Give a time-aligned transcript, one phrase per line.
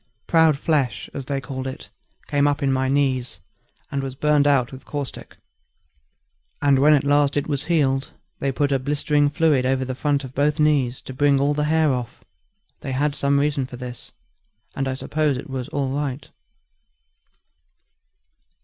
[0.25, 1.91] Proud flesh, as they called it,
[2.25, 3.39] came up in my knees,
[3.91, 5.37] and was burned out with caustic;
[6.59, 8.09] and when at last it was healed,
[8.39, 11.65] they put a blistering fluid over the front of both knees to bring all the
[11.65, 12.23] hair off;
[12.79, 14.11] they had some reason for this,
[14.75, 16.27] and I suppose it was all right.